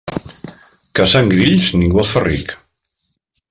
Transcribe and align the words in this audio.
Caçant 0.99 1.29
grills, 1.35 1.69
ningú 1.83 2.03
es 2.05 2.17
fa 2.17 2.27
ric. 2.27 2.59